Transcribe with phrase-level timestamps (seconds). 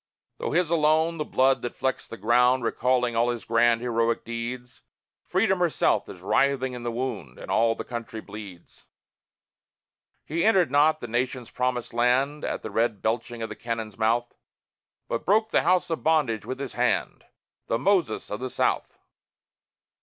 [0.39, 4.81] Though his alone the blood that flecks the ground, Recalling all his grand, heroic deeds,
[5.27, 8.85] Freedom herself is writhing in the wound, And all the country bleeds.
[10.25, 14.33] He entered not the nation's Promised Land At the red belching of the cannon's mouth,
[15.07, 17.25] But broke the House of Bondage with his hand
[17.67, 18.97] The Moses of the South!